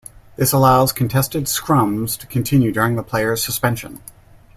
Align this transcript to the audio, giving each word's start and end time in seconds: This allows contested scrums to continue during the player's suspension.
This 0.35 0.51
allows 0.51 0.91
contested 0.93 1.43
scrums 1.43 2.17
to 2.17 2.25
continue 2.25 2.71
during 2.71 2.95
the 2.95 3.03
player's 3.03 3.43
suspension. 3.43 4.01